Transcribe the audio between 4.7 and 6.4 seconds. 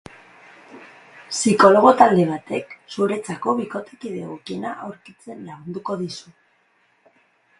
aurkitzen lagunduko dizu.